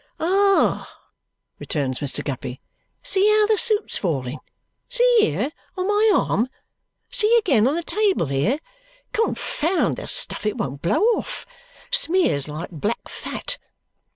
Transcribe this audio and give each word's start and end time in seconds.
"Ah!" 0.19 0.99
returns 1.59 1.99
Mr. 1.99 2.23
Guppy. 2.23 2.59
"See 3.03 3.29
how 3.29 3.45
the 3.45 3.55
soot's 3.59 3.97
falling. 3.97 4.39
See 4.89 5.15
here, 5.19 5.51
on 5.77 5.87
my 5.87 6.11
arm! 6.15 6.49
See 7.11 7.37
again, 7.37 7.67
on 7.67 7.75
the 7.75 7.83
table 7.83 8.25
here! 8.25 8.57
Confound 9.13 9.97
the 9.97 10.07
stuff, 10.07 10.43
it 10.47 10.57
won't 10.57 10.81
blow 10.81 11.01
off 11.15 11.45
smears 11.91 12.47
like 12.47 12.71
black 12.71 13.09
fat!" 13.09 13.59